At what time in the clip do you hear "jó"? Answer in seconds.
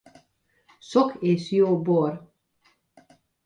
1.51-1.81